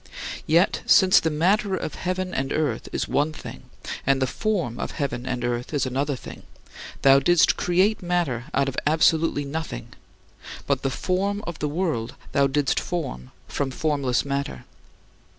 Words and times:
Yet, 0.47 0.81
since 0.87 1.19
the 1.19 1.29
matter 1.29 1.75
of 1.77 1.93
heaven 1.93 2.33
and 2.33 2.51
earth 2.51 2.89
is 2.91 3.07
one 3.07 3.31
thing 3.31 3.61
and 4.03 4.19
the 4.19 4.25
form 4.25 4.79
of 4.79 4.93
heaven 4.93 5.27
and 5.27 5.45
earth 5.45 5.75
is 5.75 5.85
another 5.85 6.15
thing, 6.15 6.41
thou 7.03 7.19
didst 7.19 7.55
create 7.55 8.01
matter 8.01 8.45
out 8.51 8.67
of 8.67 8.75
absolutely 8.87 9.45
nothing 9.45 9.89
(de 9.91 9.91
omnino 9.91 10.41
nihilo), 10.41 10.63
but 10.65 10.81
the 10.81 10.89
form 10.89 11.43
of 11.45 11.59
the 11.59 11.69
world 11.69 12.15
thou 12.31 12.47
didst 12.47 12.79
form 12.79 13.29
from 13.47 13.69
formless 13.69 14.25
matter 14.25 14.41
(de 14.41 14.55
informi 14.57 14.57
materia). 14.57 14.65